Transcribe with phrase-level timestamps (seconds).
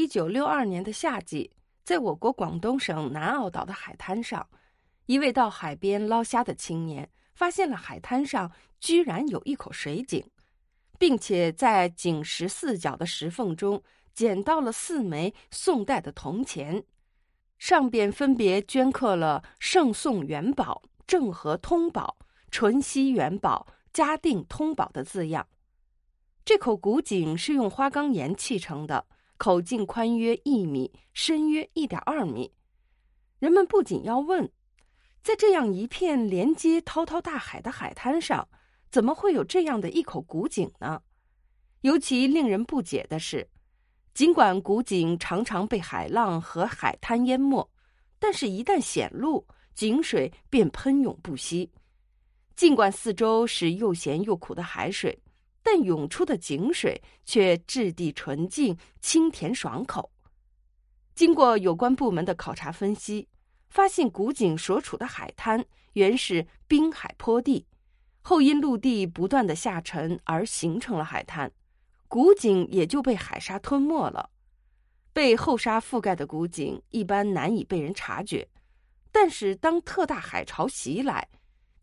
[0.00, 1.50] 一九六二年的夏季，
[1.84, 4.48] 在我国广东省南澳岛的海滩上，
[5.04, 10.24] 一位到海边捞虾的青年发现了海滩上居然有一口水井，
[10.98, 13.82] 并且在井石四角的石缝中
[14.14, 16.82] 捡到了四枚宋代的铜钱，
[17.58, 22.16] 上边分别镌刻了“圣宋元宝”“郑和通宝
[22.50, 25.46] ”“淳熙元宝”“嘉定通宝”的字样。
[26.42, 29.04] 这口古井是用花岗岩砌成的，
[29.40, 32.52] 口径宽约一米，深约一点二米。
[33.38, 34.46] 人们不仅要问，
[35.22, 38.46] 在这样一片连接滔滔大海的海滩上，
[38.90, 41.00] 怎么会有这样的一口古井呢？
[41.80, 43.48] 尤其令人不解的是，
[44.12, 47.66] 尽管古井常常被海浪和海滩淹没，
[48.18, 51.72] 但是，一旦显露，井水便喷涌不息。
[52.56, 55.18] 尽管四周是又咸又苦的海水。
[55.62, 60.10] 但涌出的井水却质地纯净、清甜爽口。
[61.14, 63.28] 经过有关部门的考察分析，
[63.68, 67.66] 发现古井所处的海滩原是滨海坡地，
[68.22, 71.52] 后因陆地不断的下沉而形成了海滩，
[72.08, 74.30] 古井也就被海沙吞没了。
[75.12, 78.48] 被后沙覆盖的古井一般难以被人察觉，
[79.12, 81.28] 但是当特大海潮袭来，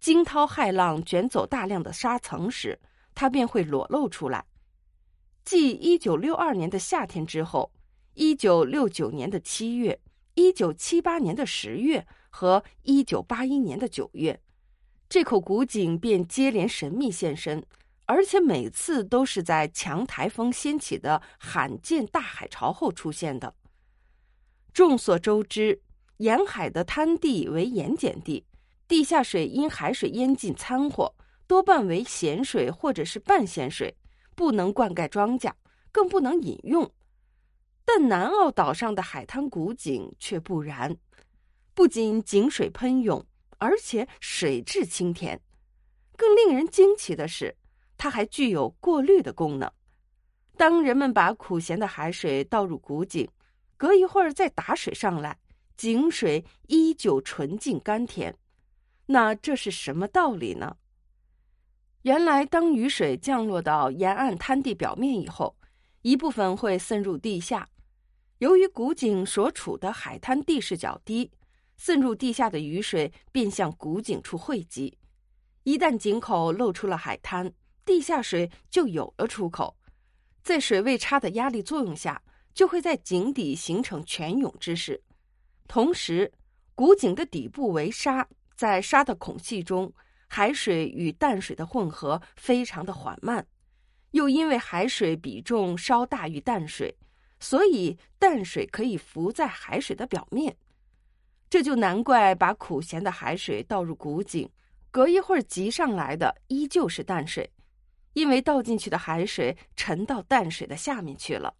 [0.00, 2.78] 惊涛骇浪卷走大量的沙层时，
[3.16, 4.44] 它便会裸露出来。
[5.44, 7.72] 继一九六二年的夏天之后，
[8.14, 9.98] 一九六九年的七月、
[10.34, 14.40] 一九七八年的十月和一九八一年的九月，
[15.08, 17.64] 这口古井便接连神秘现身，
[18.04, 23.54] 而且每次都是在强台风掀起的罕见大海潮后出现的。
[24.74, 25.80] 众所周知，
[26.18, 28.44] 沿海的滩地为盐碱地，
[28.86, 31.14] 地下水因海水淹进掺和。
[31.46, 33.96] 多半为咸水或者是半咸水，
[34.34, 35.52] 不能灌溉庄稼，
[35.92, 36.90] 更不能饮用。
[37.84, 40.96] 但南澳岛上的海滩古井却不然，
[41.72, 43.24] 不仅井水喷涌，
[43.58, 45.40] 而且水质清甜。
[46.16, 47.56] 更令人惊奇的是，
[47.96, 49.70] 它还具有过滤的功能。
[50.56, 53.28] 当人们把苦咸的海水倒入古井，
[53.76, 55.38] 隔一会儿再打水上来，
[55.76, 58.36] 井水依旧纯净甘甜。
[59.04, 60.76] 那这是什么道理呢？
[62.06, 65.56] 原来，当雨水降落到沿岸滩地表面以后，
[66.02, 67.68] 一部分会渗入地下。
[68.38, 71.28] 由于古井所处的海滩地势较低，
[71.76, 74.96] 渗入地下的雨水便向古井处汇集。
[75.64, 77.52] 一旦井口露出了海滩，
[77.84, 79.76] 地下水就有了出口。
[80.44, 82.22] 在水位差的压力作用下，
[82.54, 85.02] 就会在井底形成泉涌之势。
[85.66, 86.32] 同时，
[86.76, 89.92] 古井的底部为沙，在沙的孔隙中。
[90.28, 93.46] 海水与淡水的混合非常的缓慢，
[94.10, 96.94] 又因为海水比重稍大于淡水，
[97.40, 100.56] 所以淡水可以浮在海水的表面。
[101.48, 104.50] 这就难怪把苦咸的海水倒入古井，
[104.90, 107.48] 隔一会儿集上来的依旧是淡水，
[108.14, 111.54] 因为倒进去的海水沉到淡水的下面去了。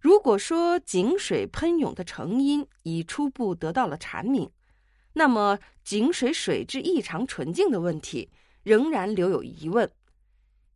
[0.00, 4.50] 如果说井水喷涌的成因已初步得到了阐明。
[5.18, 8.30] 那么，井水水质异常纯净的问题
[8.62, 9.90] 仍然留有疑问。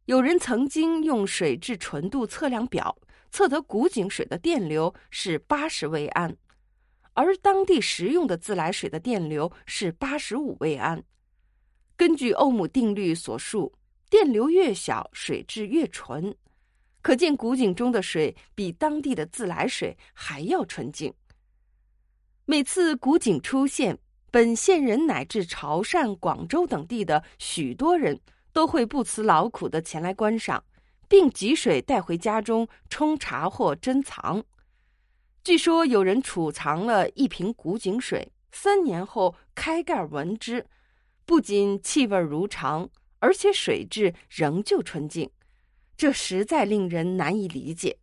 [0.06, 2.98] 有人曾经用水质纯度测量表
[3.30, 6.36] 测得古井水的电流是八十微安，
[7.12, 11.04] 而当地食用的自来水的电流是八十五微安。
[11.96, 13.72] 根据欧姆定律所述，
[14.10, 16.34] 电流越小，水质越纯，
[17.00, 21.14] 可见古井中的水比当地的自来水还要纯净。
[22.44, 23.96] 每次古井出现，
[24.32, 28.18] 本县人乃至潮汕、广州等地的许多人
[28.50, 30.64] 都会不辞劳苦的前来观赏，
[31.06, 34.42] 并汲水带回家中冲茶或珍藏。
[35.44, 40.66] 据说有人储藏了一瓶古井水，三年后开盖闻之，
[41.26, 42.88] 不仅气味如常，
[43.18, 45.30] 而且水质仍旧纯净，
[45.94, 47.98] 这实在令人难以理解。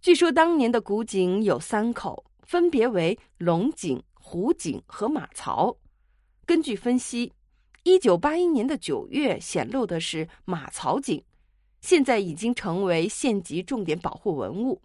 [0.00, 4.02] 据说当年的古井有三口，分别为龙井。
[4.22, 5.74] 湖井和马槽，
[6.46, 7.32] 根据分析，
[7.82, 11.24] 一九八一年的九月显露的是马槽井，
[11.80, 14.80] 现在已经成为县级重点保护文物。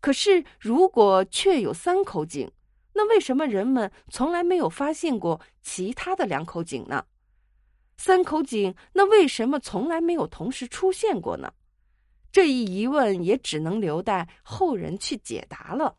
[0.00, 2.50] 可是，如果确有三口井，
[2.92, 7.06] 那为什么人们从来没有发现过其他的两口井呢？
[7.96, 11.52] 三口井，那为什么从来没有同时出现过呢？
[12.30, 15.96] 这一疑问也只能留待后人去解答了。